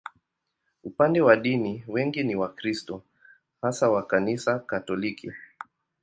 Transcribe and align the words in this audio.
Upande 0.83 1.21
wa 1.21 1.35
dini, 1.35 1.83
wengi 1.87 2.23
ni 2.23 2.35
Wakristo, 2.35 3.03
hasa 3.61 3.89
wa 3.89 4.05
Kanisa 4.05 4.59
Katoliki. 4.59 5.31